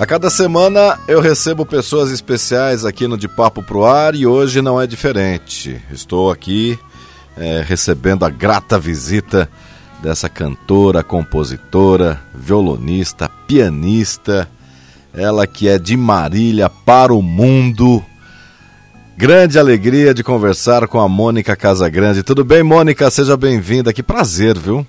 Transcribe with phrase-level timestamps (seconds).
[0.00, 4.62] A cada semana eu recebo pessoas especiais aqui no De Papo Pro Ar e hoje
[4.62, 5.78] não é diferente.
[5.92, 6.78] Estou aqui
[7.36, 9.46] é, recebendo a grata visita
[10.02, 14.48] dessa cantora, compositora, violonista, pianista,
[15.12, 18.02] ela que é de Marília para o mundo.
[19.18, 22.22] Grande alegria de conversar com a Mônica Casagrande.
[22.22, 23.10] Tudo bem, Mônica?
[23.10, 23.92] Seja bem-vinda.
[23.92, 24.86] Que prazer, viu?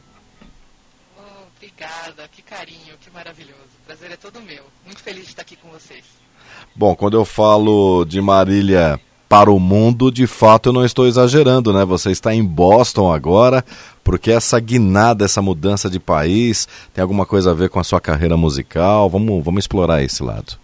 [6.75, 11.71] Bom, quando eu falo de Marília para o mundo, de fato eu não estou exagerando,
[11.71, 11.85] né?
[11.85, 13.63] Você está em Boston agora,
[14.03, 18.01] porque essa guinada, essa mudança de país, tem alguma coisa a ver com a sua
[18.01, 19.09] carreira musical?
[19.09, 20.59] Vamos, vamos explorar esse lado.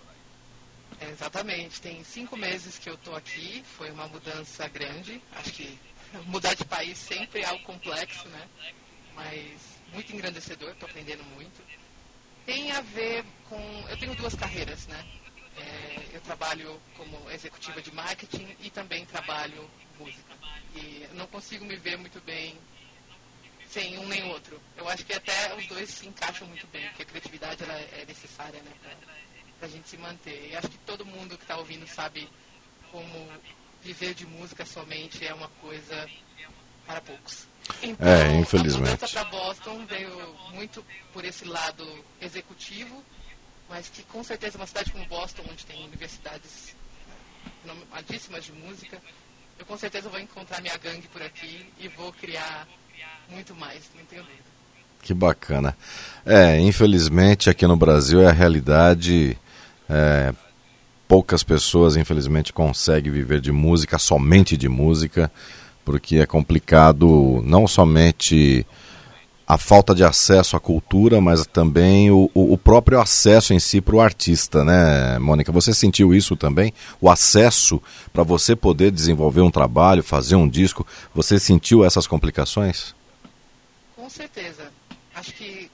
[0.99, 5.21] É, exatamente, tem cinco meses que eu estou aqui, foi uma mudança grande.
[5.39, 5.77] Acho que
[6.27, 8.41] mudar de país sempre é algo complexo, né?
[9.15, 9.37] Mas
[9.93, 11.66] muito engrandecedor, estou aprendendo muito.
[12.47, 13.59] Tem a ver com.
[13.89, 15.05] Eu tenho duas carreiras, né?
[15.57, 20.33] É, eu trabalho como executiva de marketing e também trabalho música.
[20.73, 22.57] E não consigo me ver muito bem
[23.67, 24.61] sem um nem outro.
[24.77, 28.05] Eu acho que até os dois se encaixam muito bem, porque a criatividade ela é
[28.07, 28.71] necessária né,
[29.59, 30.49] para a gente se manter.
[30.49, 32.29] E acho que todo mundo que está ouvindo sabe
[32.93, 33.29] como
[33.83, 36.09] viver de música somente é uma coisa
[36.85, 37.45] para poucos.
[37.81, 39.03] Então, é, infelizmente.
[39.03, 41.85] A para Boston veio muito por esse lado
[42.21, 43.03] executivo
[43.69, 46.75] mas que com certeza uma cidade como Boston, onde tem universidades
[47.91, 48.97] altíssimas de música,
[49.59, 52.67] eu com certeza vou encontrar minha gangue por aqui e vou criar
[53.29, 54.43] muito mais, não tenho dúvida.
[55.01, 55.75] Que bacana.
[56.25, 59.37] É, infelizmente aqui no Brasil é a realidade.
[59.89, 60.33] É,
[61.07, 65.31] poucas pessoas, infelizmente, conseguem viver de música, somente de música,
[65.87, 68.67] porque é complicado não somente
[69.47, 73.95] a falta de acesso à cultura, mas também o, o próprio acesso em si para
[73.95, 75.49] o artista, né, Mônica?
[75.49, 76.73] Você sentiu isso também?
[76.99, 77.81] O acesso
[78.11, 82.93] para você poder desenvolver um trabalho, fazer um disco, você sentiu essas complicações?
[83.95, 84.69] Com certeza.
[85.15, 85.71] Acho que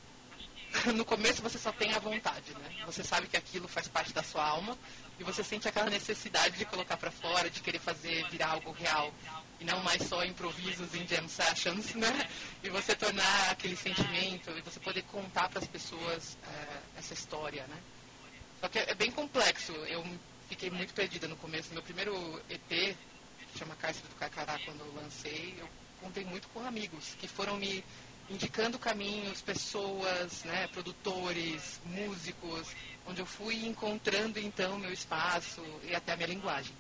[0.94, 2.86] no começo você só tem a vontade, né?
[2.86, 4.78] Você sabe que aquilo faz parte da sua alma
[5.20, 9.12] e você sente aquela necessidade de colocar para fora, de querer fazer virar algo real
[9.60, 12.30] e não mais só improvisos em jam sessions, né?
[12.64, 17.66] E você tornar aquele sentimento e você poder contar para as pessoas é, essa história,
[17.68, 17.78] né?
[18.60, 19.72] Só que é bem complexo.
[19.74, 20.06] Eu
[20.48, 21.74] fiquei muito perdida no começo.
[21.74, 22.96] Meu primeiro EP,
[23.52, 25.68] que chama Cárcere do Carcará, quando eu lancei, eu
[26.02, 27.84] contei muito com amigos que foram me
[28.30, 32.74] indicando caminhos, pessoas, né, produtores, músicos,
[33.06, 36.74] onde eu fui encontrando então meu espaço e até a minha linguagem.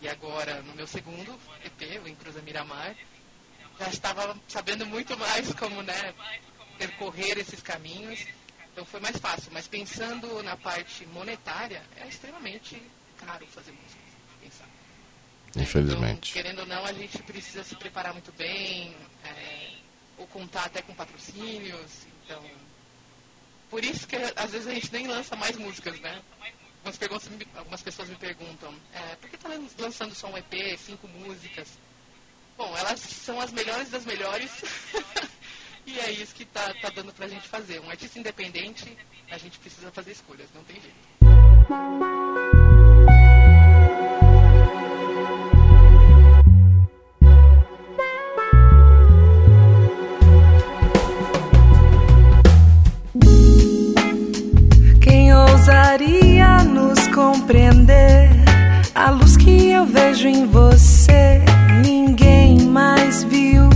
[0.00, 2.94] E agora, no meu segundo EP, o Encruza Miramar,
[3.78, 6.14] já estava sabendo muito mais como né,
[6.78, 8.26] percorrer esses caminhos.
[8.72, 9.50] Então foi mais fácil.
[9.52, 12.80] Mas pensando na parte monetária, é extremamente
[13.18, 14.00] caro fazer música.
[14.40, 14.68] Pensar.
[15.56, 16.30] Infelizmente.
[16.30, 18.94] Então, querendo ou não, a gente precisa se preparar muito bem,
[19.24, 19.72] é,
[20.16, 22.06] ou contar até com patrocínios.
[22.24, 22.44] Então,
[23.70, 26.22] por isso que às vezes a gente nem lança mais músicas, né?
[26.84, 31.68] Algumas, algumas pessoas me perguntam, é, por que está lançando só um EP, cinco músicas?
[32.56, 34.50] Bom, elas são as melhores das melhores
[35.86, 37.80] e é isso que está tá dando para a gente fazer.
[37.80, 38.96] Um artista independente,
[39.30, 42.57] a gente precisa fazer escolhas, não tem jeito.
[57.48, 58.28] Compreender.
[58.94, 61.40] A luz que eu vejo em você,
[61.82, 63.70] ninguém mais viu.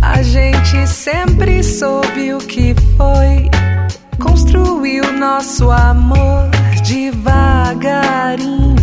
[0.00, 3.50] A gente sempre soube o que foi,
[4.22, 6.48] construiu nosso amor
[6.86, 8.76] devagarinho,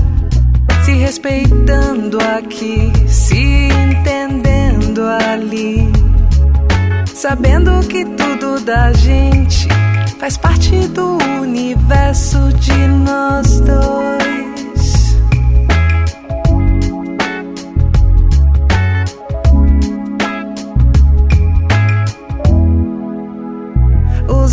[0.83, 5.89] se respeitando aqui, se entendendo ali
[7.21, 9.67] sabendo que tudo da gente
[10.21, 13.81] faz parte do universo de nós dois.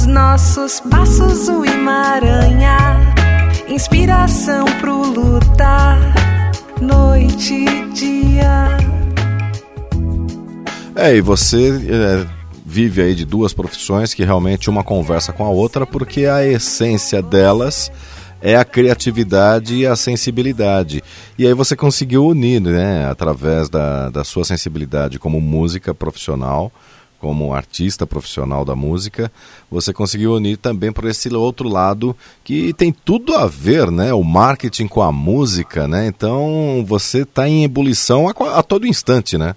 [0.07, 2.97] nossos passos o emaranhar,
[3.69, 5.99] inspiração pro lutar,
[6.81, 8.79] noite e dia.
[10.97, 12.38] É, e você é,
[12.69, 17.23] vive aí de duas profissões que realmente uma conversa com a outra, porque a essência
[17.23, 17.91] delas
[18.43, 21.03] é a criatividade e a sensibilidade.
[21.39, 26.71] E aí você conseguiu unir, né, através da, da sua sensibilidade como música profissional,
[27.19, 29.33] como artista profissional da música,
[29.71, 32.15] você conseguiu unir também por esse outro lado
[32.45, 34.13] que tem tudo a ver, né?
[34.13, 36.07] O marketing com a música, né?
[36.07, 39.57] Então você está em ebulição a, a, todo instante, né?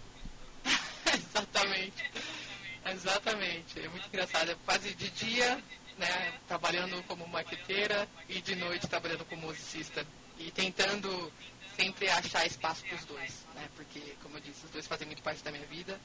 [4.65, 5.59] Quase de dia,
[5.97, 6.33] né?
[6.47, 10.05] Trabalhando como maqueteira e de noite trabalhando como musicista.
[10.37, 11.31] E tentando
[11.75, 13.67] sempre achar espaço para os dois, né?
[13.75, 15.99] Porque, como eu disse, os dois fazem muito parte da minha vida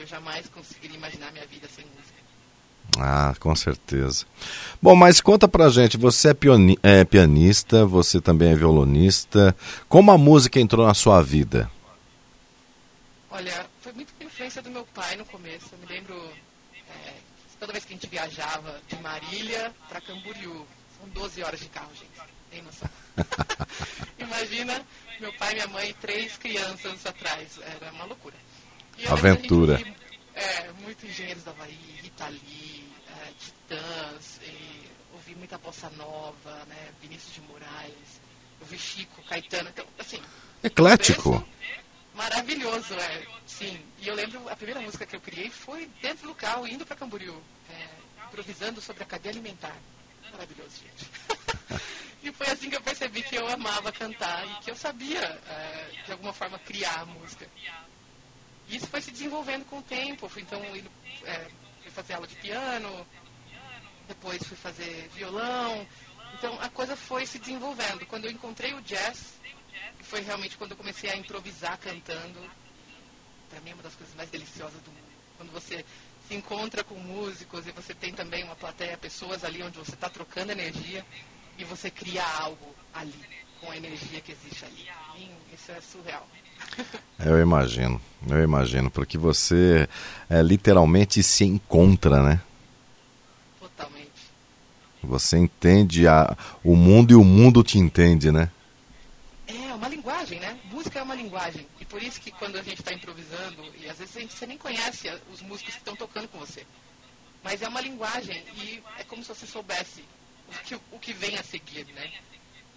[0.00, 2.18] eu jamais conseguiria imaginar minha vida sem música.
[2.98, 4.24] Ah, com certeza.
[4.80, 9.54] Bom, mas conta pra gente, você é, pioni é pianista, você também é violonista.
[9.88, 11.70] Como a música entrou na sua vida?
[13.30, 15.66] Olha, foi muito influência do meu pai no começo.
[15.72, 16.14] Eu me lembro,
[17.58, 20.66] toda vez que a gente viajava de Marília para Camboriú,
[20.98, 22.28] são 12 horas de carro, gente.
[22.50, 22.88] Tem noção.
[24.18, 24.84] Imagina
[25.20, 27.58] meu pai, minha mãe e três crianças atrás.
[27.60, 28.36] Era uma loucura.
[29.06, 29.80] Aventura.
[30.34, 37.34] é, muito Engenheiros da Rita Lee, é, Titãs, e, ouvi muita bossa nova, né, Vinícius
[37.34, 38.20] de Moraes,
[38.60, 40.20] ouvi Chico, Caetano, então, assim...
[40.62, 41.46] Eclético.
[42.18, 43.80] Maravilhoso, é, sim.
[44.00, 46.96] E eu lembro, a primeira música que eu criei foi dentro do carro, indo para
[46.96, 47.88] Camboriú, é,
[48.26, 49.76] improvisando sobre a cadeia alimentar.
[50.32, 51.08] Maravilhoso, gente.
[52.24, 55.90] e foi assim que eu percebi que eu amava cantar e que eu sabia, é,
[56.06, 57.48] de alguma forma, criar a música.
[58.66, 60.28] E isso foi se desenvolvendo com o tempo.
[60.28, 60.90] Fui, então, indo,
[61.24, 61.46] é,
[61.82, 63.06] fui fazer aula de piano,
[64.08, 65.86] depois fui fazer violão.
[66.34, 68.04] Então, a coisa foi se desenvolvendo.
[68.06, 69.38] Quando eu encontrei o jazz,
[70.02, 72.40] foi realmente quando eu comecei a improvisar cantando.
[73.50, 75.08] Para mim, é uma das coisas mais deliciosas do mundo.
[75.36, 75.84] Quando você
[76.28, 80.10] se encontra com músicos e você tem também uma plateia, pessoas ali onde você está
[80.10, 81.04] trocando energia
[81.56, 83.14] e você cria algo ali,
[83.60, 84.88] com a energia que existe ali.
[85.52, 86.26] Isso é surreal.
[87.18, 89.88] Eu imagino, eu imagino, porque você
[90.30, 92.40] é, literalmente se encontra, né?
[93.58, 94.08] Totalmente.
[95.02, 98.52] Você entende a, o mundo e o mundo te entende, né?
[99.78, 100.58] Uma linguagem, né?
[100.72, 101.64] Música é uma linguagem.
[101.80, 104.44] E por isso que quando a gente está improvisando, e às vezes a gente, você
[104.44, 106.66] nem conhece os músicos que estão tocando com você.
[107.44, 110.02] Mas é uma linguagem e é como se você soubesse
[110.48, 112.10] o que, o que vem a seguir, né?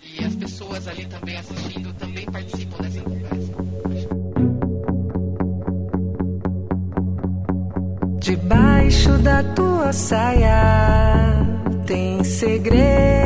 [0.04, 3.52] E as pessoas ali também assistindo também participam dessa conversa.
[8.20, 11.34] Debaixo da tua saia
[11.88, 13.21] tem segredos,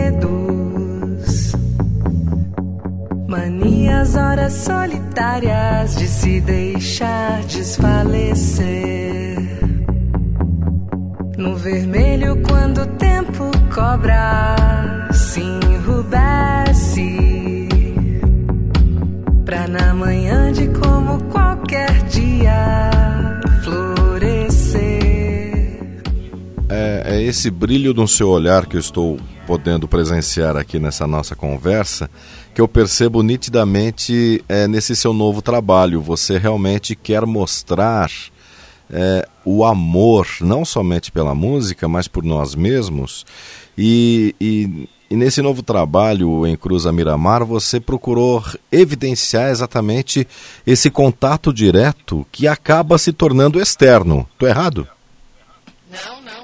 [3.65, 9.38] manias, horas solitárias de se deixar desfalecer.
[11.38, 14.56] No vermelho, quando o tempo cobra,
[15.12, 17.17] se enrubesce.
[19.44, 22.91] Pra na manhã de como qualquer dia
[27.15, 32.09] é esse brilho no seu olhar que eu estou podendo presenciar aqui nessa nossa conversa
[32.53, 36.01] que eu percebo nitidamente é, nesse seu novo trabalho.
[36.01, 38.09] Você realmente quer mostrar
[38.89, 43.25] é, o amor, não somente pela música, mas por nós mesmos.
[43.77, 50.27] E, e, e nesse novo trabalho em Cruz Miramar, você procurou evidenciar exatamente
[50.65, 54.27] esse contato direto que acaba se tornando externo.
[54.33, 54.87] Estou errado?
[55.91, 56.35] Não, não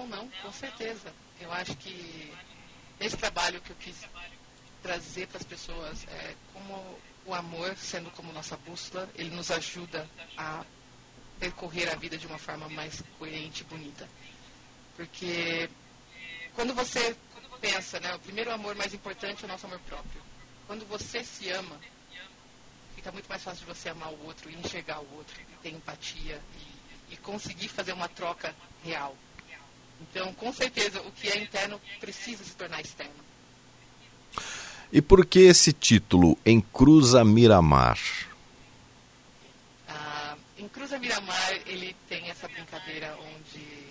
[1.62, 2.32] acho que
[3.02, 3.98] esse trabalho que eu quis
[4.82, 10.08] trazer para as pessoas é como o amor, sendo como nossa bússola, ele nos ajuda
[10.38, 10.64] a
[11.40, 14.08] percorrer a vida de uma forma mais coerente e bonita.
[14.96, 15.70] Porque
[16.54, 17.16] quando você
[17.60, 20.22] pensa, né, o primeiro amor mais importante é o nosso amor próprio.
[20.68, 21.80] Quando você se ama,
[22.96, 25.70] fica muito mais fácil de você amar o outro e enxergar o outro, e ter
[25.70, 26.42] empatia
[27.10, 29.16] e, e conseguir fazer uma troca real.
[30.02, 33.14] Então, com certeza, o que é interno precisa se tornar externo.
[34.92, 37.98] E por que esse título, Em Cruza Miramar?
[39.88, 43.82] Ah, em Cruza Miramar, ele tem essa brincadeira onde...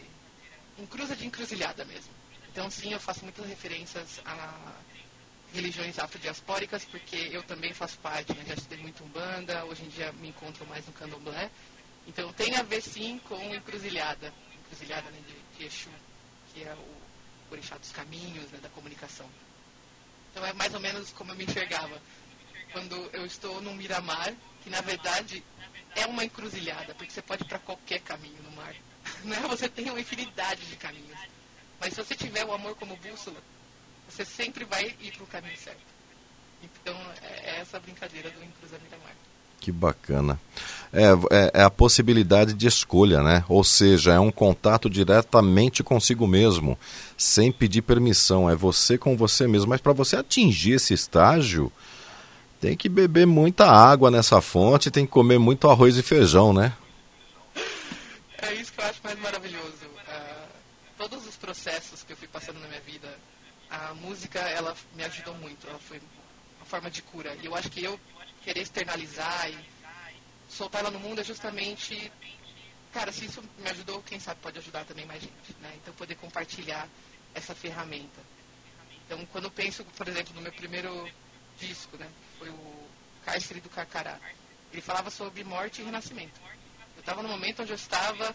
[0.78, 2.10] Em cruza de encruzilhada mesmo.
[2.50, 4.72] Então, sim, eu faço muitas referências a
[5.52, 8.44] religiões afrodiaspóricas, porque eu também faço parte, né?
[8.46, 11.50] já estudei muito Umbanda, hoje em dia me encontro mais no Candomblé.
[12.06, 14.32] Então, tem a ver, sim, com encruzilhada.
[14.70, 15.90] Encruzilhada, né, de, Exu,
[16.54, 19.28] que é o, orixá dos caminhos, né, da comunicação.
[20.30, 22.00] Então é mais ou menos como eu me enxergava
[22.72, 25.42] quando eu estou no Miramar, que na verdade
[25.96, 28.74] é uma encruzilhada, porque você pode ir para qualquer caminho no mar.
[29.24, 29.36] Né?
[29.48, 31.18] Você tem uma infinidade de caminhos.
[31.78, 33.42] Mas se você tiver o amor como bússola,
[34.08, 35.80] você sempre vai ir para o caminho certo.
[36.62, 39.14] Então é, é essa brincadeira do Encruza Miramar.
[39.60, 40.40] Que bacana.
[40.92, 43.44] É, é, é, a possibilidade de escolha, né?
[43.48, 46.76] Ou seja, é um contato diretamente consigo mesmo,
[47.16, 48.50] sem pedir permissão.
[48.50, 49.68] É você com você mesmo.
[49.68, 51.70] Mas para você atingir esse estágio,
[52.60, 56.72] tem que beber muita água nessa fonte, tem que comer muito arroz e feijão, né?
[58.38, 59.84] É isso que eu acho mais maravilhoso.
[60.08, 60.48] Uh,
[60.98, 63.08] todos os processos que eu fui passando na minha vida,
[63.70, 65.68] a música ela me ajudou muito.
[65.68, 66.00] Ela foi
[66.58, 67.36] uma forma de cura.
[67.40, 67.98] E eu acho que eu
[68.42, 69.58] querer externalizar e
[70.48, 72.10] soltar ela no mundo é justamente,
[72.92, 75.72] cara, se isso me ajudou, quem sabe pode ajudar também mais gente, né?
[75.76, 76.88] Então poder compartilhar
[77.34, 78.20] essa ferramenta.
[79.06, 81.08] Então quando eu penso, por exemplo, no meu primeiro
[81.58, 82.08] disco, né?
[82.38, 82.88] Foi o
[83.24, 84.18] Cárcere do Carcará.
[84.72, 86.40] Ele falava sobre morte e renascimento.
[86.96, 88.34] Eu estava no momento onde eu estava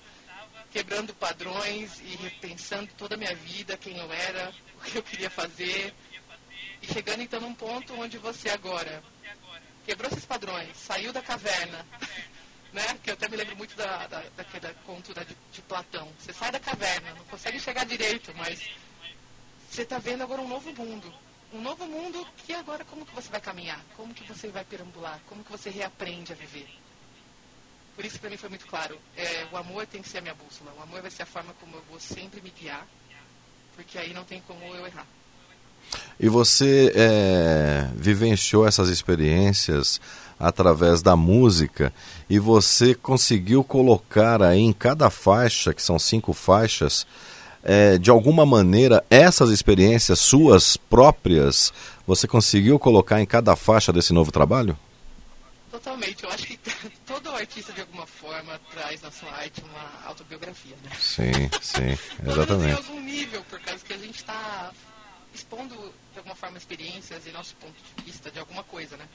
[0.72, 5.30] quebrando padrões e repensando toda a minha vida, quem eu era, o que eu queria
[5.30, 5.94] fazer.
[6.82, 9.04] E chegando então num ponto onde você agora
[9.86, 11.86] quebrou esses padrões, saiu da caverna,
[12.74, 13.00] né?
[13.04, 16.12] Que eu até me lembro muito da, da, daquela conto da, de, de, Platão.
[16.20, 18.70] Você sai da caverna, não consegue chegar direito, mas
[19.70, 21.14] você está vendo agora um novo mundo.
[21.54, 23.80] Um novo mundo que agora como que você vai caminhar?
[23.96, 25.20] Como que você vai perambular?
[25.28, 26.68] Como que você reaprende a viver?
[27.96, 29.00] Por isso para mim foi muito claro.
[29.16, 30.74] É, o amor tem que ser a minha bússola.
[30.74, 32.86] O amor vai ser a forma como eu vou sempre me guiar,
[33.76, 35.08] porque aí não tem como eu errar.
[36.20, 40.00] E você é, vivenciou essas experiências
[40.40, 41.94] através da música
[42.30, 47.06] e você conseguiu colocar aí em cada faixa, que são cinco faixas,
[47.64, 51.74] é, de alguma maneira essas experiências suas próprias,
[52.06, 54.78] você conseguiu colocar em cada faixa desse novo trabalho?
[55.72, 56.24] Totalmente.
[56.24, 56.60] Eu acho que
[57.06, 60.92] todo artista, de alguma forma, traz na sua arte uma autobiografia, né?
[61.00, 62.82] Sim, sim, exatamente.
[62.82, 64.72] Em algum nível, por causa que a gente está
[65.36, 69.08] expondo de alguma forma experiências e nosso ponto de vista de alguma coisa, né?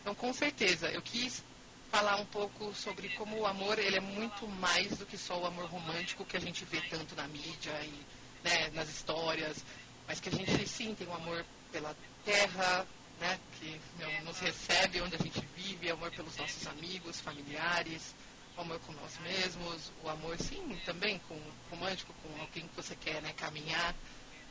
[0.00, 1.44] Então, com certeza, eu quis
[1.90, 5.46] falar um pouco sobre como o amor ele é muito mais do que só o
[5.46, 8.06] amor romântico que a gente vê tanto na mídia e
[8.44, 9.64] né, nas histórias,
[10.06, 12.86] mas que a gente sim tem um amor pela terra,
[13.20, 13.80] né, que
[14.24, 18.14] nos recebe onde a gente vive, amor pelos nossos amigos, familiares,
[18.56, 21.38] o amor com nós mesmos, o amor sim também com
[21.70, 23.94] romântico com alguém que você quer né, caminhar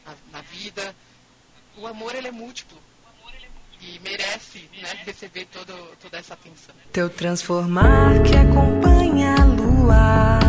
[0.09, 0.95] na, na vida.
[1.77, 2.77] O amor ele é múltiplo
[3.81, 6.75] e merece né, receber todo, toda essa atenção.
[6.91, 10.39] Teu transformar que acompanha a lua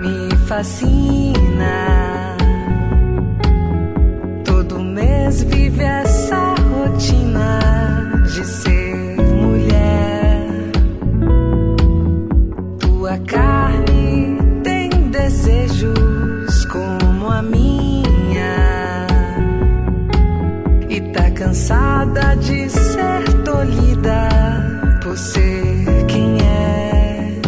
[0.00, 2.36] me fascina.
[4.44, 5.73] Todo mês vive
[22.36, 24.28] de ser tolhida
[25.02, 27.40] por ser quem é.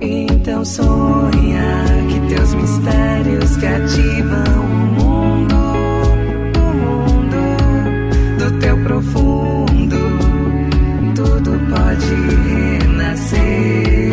[0.00, 4.68] Então sonha que teus mistérios que ativam o
[5.00, 5.56] mundo,
[6.56, 7.42] o mundo
[8.38, 9.98] do teu profundo,
[11.14, 12.14] tudo pode
[12.84, 14.12] renascer.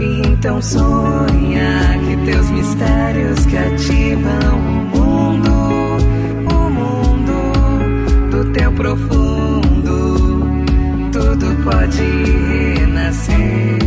[0.00, 4.75] Então sonha que teus mistérios que ativam o
[8.76, 10.18] profundo,
[11.12, 12.02] tudo pode
[12.78, 13.78] renascer.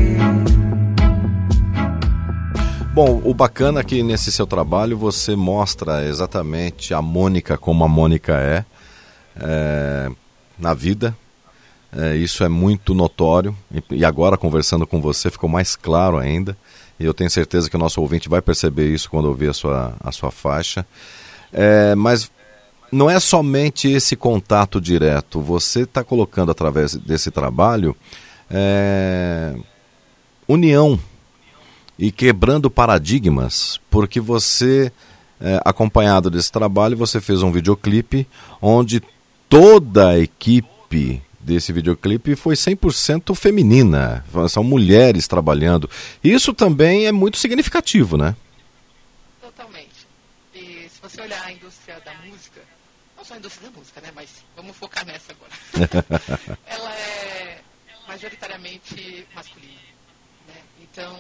[2.94, 7.88] Bom, o bacana é que nesse seu trabalho você mostra exatamente a Mônica como a
[7.88, 8.66] Mônica é,
[9.40, 10.10] é
[10.58, 11.16] na vida.
[11.96, 13.56] É, isso é muito notório
[13.90, 16.58] e agora conversando com você ficou mais claro ainda.
[17.00, 19.94] E eu tenho certeza que o nosso ouvinte vai perceber isso quando ouvir a sua,
[20.00, 20.86] a sua faixa.
[21.54, 22.30] É, mas
[22.92, 27.96] não é somente esse contato direto, você está colocando através desse trabalho
[28.50, 29.56] é,
[30.48, 31.00] união
[31.98, 34.92] e quebrando paradigmas, porque você,
[35.40, 38.26] é, acompanhado desse trabalho, você fez um videoclipe
[38.62, 39.02] onde
[39.50, 45.90] toda a equipe desse videoclipe foi 100% feminina, são mulheres trabalhando.
[46.24, 48.36] Isso também é muito significativo, né?
[49.42, 50.08] Totalmente.
[50.54, 52.49] E se você olhar a indústria da música,
[53.30, 54.12] só a indústria da música, né?
[54.16, 55.52] Mas vamos focar nessa agora.
[56.66, 57.62] ela é
[58.08, 59.80] majoritariamente masculina.
[60.48, 60.64] Né?
[60.82, 61.16] Então,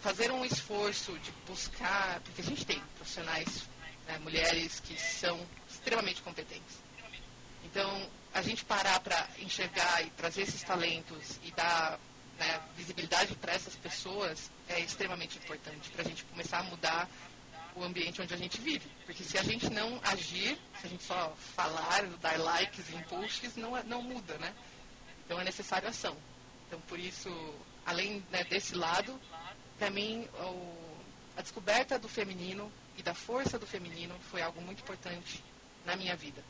[0.00, 3.62] fazer um esforço de buscar, porque a gente tem profissionais,
[4.06, 6.76] né, mulheres que são extremamente competentes.
[7.64, 11.98] Então, a gente parar para enxergar e trazer esses talentos e dar
[12.38, 17.08] né, visibilidade para essas pessoas é extremamente importante para a gente começar a mudar
[17.78, 18.86] o ambiente onde a gente vive.
[19.06, 19.37] Porque se
[19.88, 24.36] não agir, se a gente só falar, dar likes em posts, não, é, não muda,
[24.38, 24.54] né?
[25.24, 26.16] Então é necessário ação.
[26.66, 27.30] Então, por isso,
[27.86, 29.18] além né, desse lado,
[29.78, 30.76] para mim, o,
[31.36, 35.42] a descoberta do feminino e da força do feminino foi algo muito importante
[35.86, 36.42] na minha vida.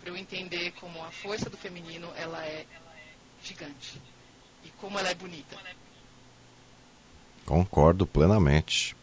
[0.00, 2.64] Para eu entender como a força do feminino ela é
[3.42, 4.00] gigante
[4.64, 5.56] e como ela é bonita.
[7.44, 8.94] Concordo plenamente.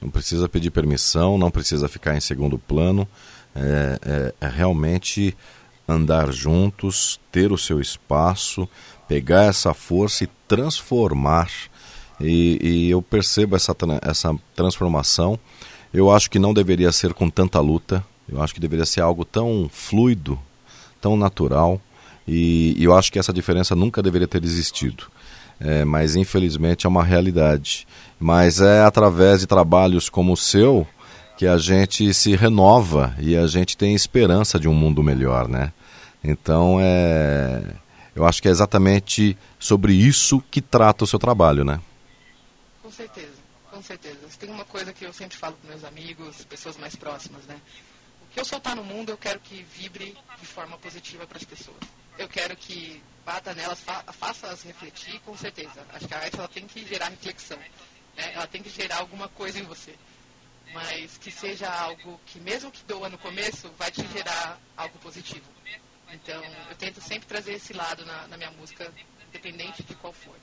[0.00, 3.06] Não precisa pedir permissão, não precisa ficar em segundo plano.
[3.54, 3.98] É,
[4.40, 5.36] é, é realmente
[5.88, 8.68] andar juntos, ter o seu espaço,
[9.08, 11.50] pegar essa força e transformar.
[12.20, 15.38] E, e, eu percebo essa, essa transformação.
[15.92, 18.04] Eu acho que não deveria ser com tanta luta.
[18.28, 20.38] Eu acho que deveria ser algo tão fluido,
[21.00, 21.80] tão natural.
[22.26, 25.04] E, e eu acho que essa diferença nunca deveria ter existido.
[25.60, 27.86] É, mas infelizmente é uma realidade.
[28.18, 30.86] Mas é através de trabalhos como o seu
[31.36, 35.72] que a gente se renova e a gente tem esperança de um mundo melhor, né?
[36.22, 37.62] Então é,
[38.14, 41.80] eu acho que é exatamente sobre isso que trata o seu trabalho, né?
[42.82, 43.38] Com certeza,
[43.70, 44.18] com certeza.
[44.38, 47.56] Tem uma coisa que eu sempre falo com meus amigos, pessoas mais próximas, né?
[48.22, 51.44] O que eu soltar no mundo, eu quero que vibre de forma positiva para as
[51.44, 51.78] pessoas.
[52.18, 55.80] Eu quero que bata nelas, fa faça-as refletir, com certeza.
[55.92, 57.58] Acho que a arte ela tem que gerar reflexão.
[58.16, 58.32] Né?
[58.34, 59.94] Ela tem que gerar alguma coisa em você.
[60.72, 65.44] Mas que seja algo que, mesmo que doa no começo, vai te gerar algo positivo.
[66.10, 68.90] Então, eu tento sempre trazer esse lado na, na minha música,
[69.28, 70.34] independente de qual for.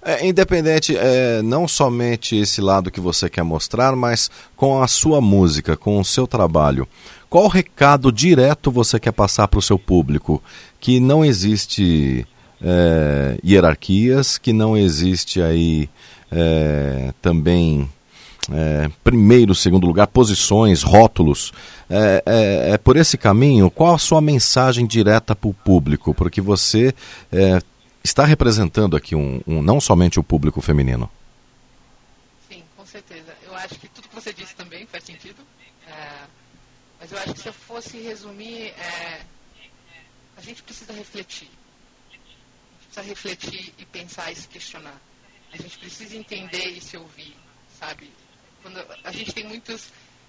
[0.00, 5.20] É, independente, é, não somente esse lado que você quer mostrar, mas com a sua
[5.20, 6.88] música, com o seu trabalho.
[7.28, 10.42] Qual recado direto você quer passar para o seu público?
[10.80, 12.26] Que não existe
[12.60, 15.90] é, hierarquias, que não existe aí
[16.30, 17.88] é, também
[18.50, 21.52] é, primeiro, segundo lugar, posições, rótulos.
[21.88, 26.14] É, é, é, por esse caminho, qual a sua mensagem direta para o público?
[26.14, 26.94] Porque você
[27.30, 27.60] é,
[28.02, 31.10] está representando aqui um, um, não somente o público feminino.
[32.48, 33.34] Sim, com certeza.
[33.46, 35.42] Eu acho que tudo que você disse também faz sentido.
[35.86, 39.24] É, mas eu acho que se eu fosse resumir, é,
[40.36, 41.48] a gente precisa refletir.
[42.06, 45.00] A gente precisa refletir e pensar e se questionar.
[45.50, 47.34] A gente precisa entender e se ouvir,
[47.78, 48.12] sabe?
[48.60, 49.88] Quando a gente tem muitos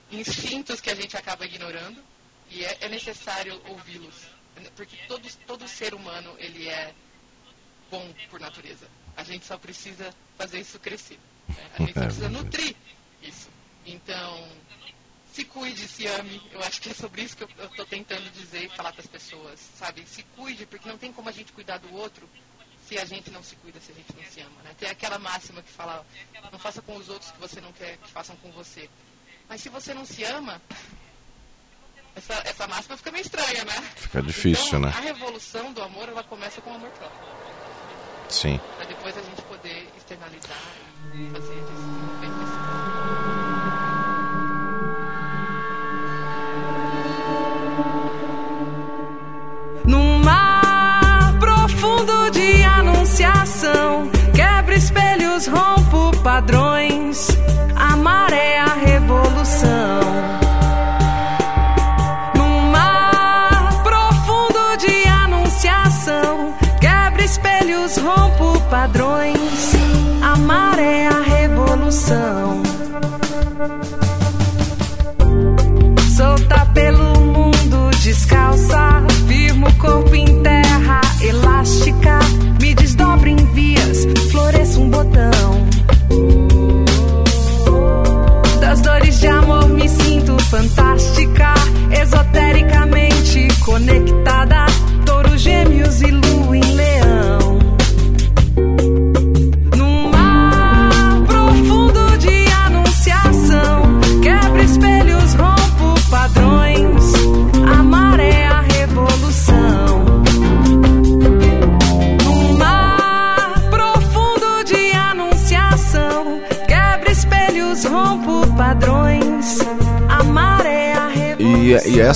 [0.10, 2.02] instintos que a gente acaba ignorando
[2.50, 4.16] e é, é necessário ouvi-los.
[4.76, 6.94] Porque todo, todo ser humano, ele é
[7.92, 8.88] bom por natureza.
[9.18, 11.20] A gente só precisa fazer isso crescer.
[11.50, 11.72] Né?
[11.74, 12.74] A gente só precisa nutrir
[13.22, 13.50] isso.
[13.86, 14.48] Então,
[15.40, 16.42] se cuide, se ame.
[16.52, 19.08] Eu acho que é sobre isso que eu estou tentando dizer e falar para as
[19.08, 20.04] pessoas, sabe?
[20.06, 22.28] Se cuide, porque não tem como a gente cuidar do outro
[22.86, 24.62] se a gente não se cuida, se a gente não se ama.
[24.64, 24.76] Né?
[24.78, 26.06] Tem aquela máxima que fala,
[26.52, 28.90] não faça com os outros que você não quer que façam com você.
[29.48, 30.62] Mas se você não se ama,
[32.16, 33.82] essa, essa máxima fica meio estranha, né?
[33.96, 34.90] Fica difícil, então, né?
[34.90, 37.30] A revolução do amor, ela começa com o amor próprio.
[38.28, 38.60] Sim.
[38.76, 40.58] Para depois a gente poder externalizar
[41.14, 42.19] e fazer isso
[56.48, 57.49] rompo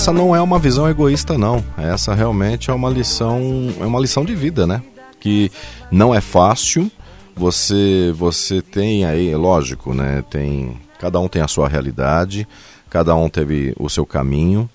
[0.04, 1.64] essa não é uma visão egoísta, não.
[1.78, 3.40] Essa realmente é uma lição,
[3.80, 4.84] é uma lição de vida, né?
[5.18, 5.50] Que
[5.90, 6.92] não é fácil,
[7.34, 10.22] você você tem aí, lógico, né?
[10.30, 12.46] Tem cada um tem a sua realidade,
[12.90, 14.70] cada um teve o seu caminho.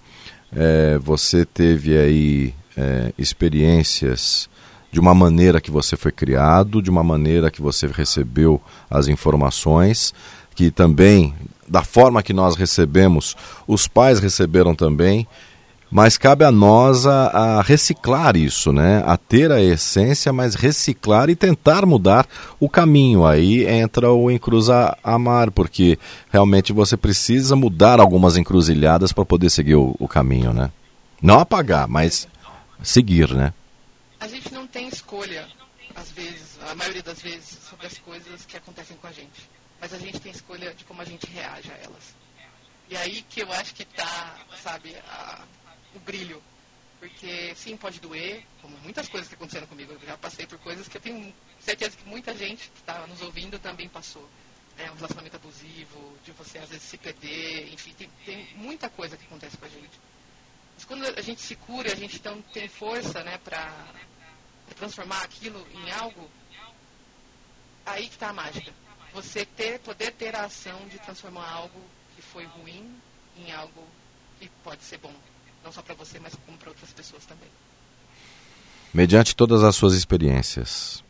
[0.51, 4.49] É, você teve aí é, experiências
[4.91, 10.14] de uma maneira que você foi criado, de uma maneira que você recebeu as informações,
[10.55, 11.35] que também,
[11.69, 15.27] da forma que nós recebemos, os pais receberam também,
[15.91, 19.03] mas cabe a nós a, a, reciclar isso, né?
[19.07, 22.27] A ter a essência, mas reciclar e tentar mudar
[22.61, 23.25] o caminho.
[23.25, 25.99] Aí entra o encruza amar, porque
[26.31, 30.71] realmente você precisa mudar algumas encruzilhadas para poder seguir o, o, caminho, né?
[31.23, 32.29] Não apagar, mas
[32.83, 33.55] seguir, né?
[34.21, 35.47] A gente não tem escolha,
[35.97, 39.58] às vezes, a maioria das vezes, sobre as coisas que acontecem com a gente.
[39.81, 42.14] Mas a gente tem escolha de como a gente reage a elas.
[42.88, 45.45] E aí que eu acho que está, sabe, a
[45.95, 46.43] o brilho.
[46.99, 49.93] Porque sim, pode doer, como muitas coisas que aconteceram comigo.
[49.93, 53.23] Eu já passei por coisas que eu tenho certeza que muita gente que está nos
[53.23, 54.29] ouvindo também passou.
[54.77, 59.17] É, um relacionamento abusivo, de você às vezes se perder, enfim, tem, tem muita coisa
[59.17, 60.01] que acontece com a gente.
[60.75, 63.73] Mas quando a gente se cura, a gente então tem força né, para
[64.77, 66.31] transformar aquilo em algo,
[67.85, 68.73] aí que está a mágica.
[69.14, 71.81] Você ter, poder ter a ação de transformar algo
[72.14, 72.94] que foi ruim
[73.37, 73.85] em algo
[74.38, 75.12] que pode ser bom
[75.64, 77.49] não só para você, mas como para outras pessoas também.
[78.92, 81.05] Mediante todas as suas experiências,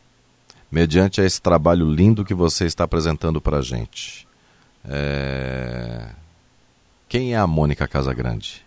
[0.69, 4.27] mediante esse trabalho lindo que você está apresentando para a gente,
[4.83, 6.09] é...
[7.07, 8.65] quem é a Mônica Casagrande?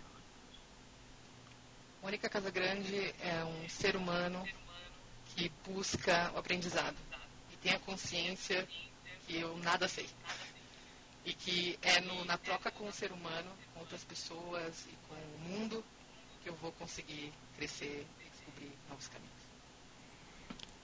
[2.01, 4.43] Mônica Casagrande é um ser humano
[5.35, 6.95] que busca o aprendizado
[7.51, 8.67] e tem a consciência
[9.27, 10.07] que eu nada sei
[11.25, 15.15] e que é no, na troca com o ser humano, com outras pessoas e com
[15.15, 15.83] o mundo
[16.43, 19.33] que eu vou conseguir crescer e descobrir novos caminhos.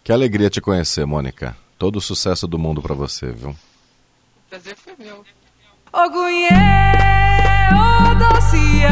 [0.04, 1.58] Que alegria te conhecer, Mônica.
[1.78, 3.49] Todo o sucesso do mundo para você, viu?
[3.49, 5.25] O prazer foi meu.
[5.91, 6.49] Ogunhê,
[8.12, 8.89] Odocia,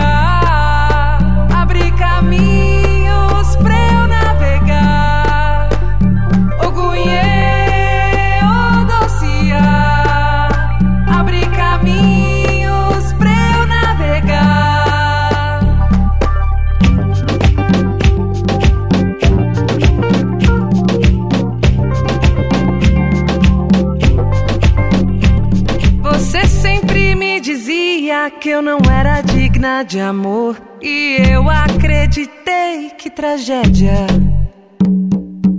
[1.54, 2.57] abre caminhos
[28.58, 34.08] eu não era digna de amor e eu acreditei que tragédia.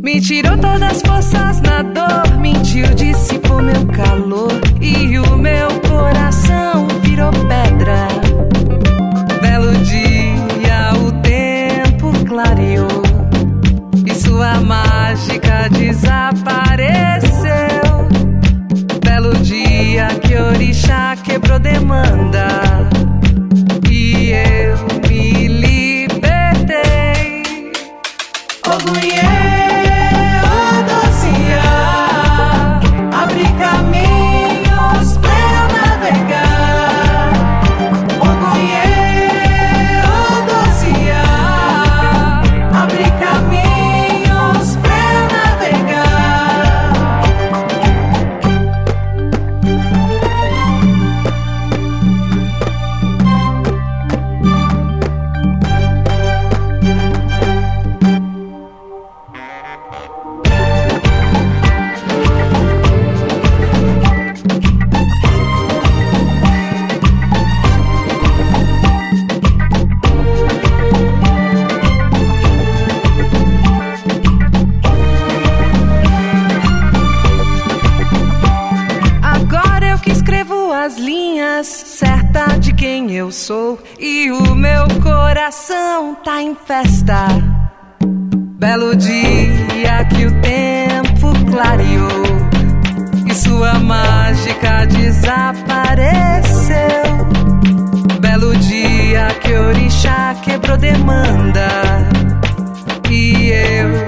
[0.03, 6.89] Me tirou todas as forças na dor, mentiu, dissipou meu calor e o meu coração
[7.01, 8.09] virou pedra.
[9.41, 13.03] Belo dia, o tempo clareou
[14.05, 16.58] e sua mágica desapareceu
[93.39, 96.77] sua mágica desapareceu.
[98.21, 101.69] Belo dia que Orixá quebrou demanda.
[103.09, 104.08] E eu